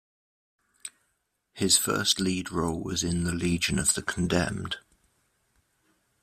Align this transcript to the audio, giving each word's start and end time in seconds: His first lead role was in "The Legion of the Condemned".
His 1.53 1.77
first 1.77 2.19
lead 2.19 2.51
role 2.51 2.81
was 2.81 3.03
in 3.03 3.23
"The 3.23 3.33
Legion 3.33 3.77
of 3.77 3.93
the 3.93 4.01
Condemned". 4.01 4.77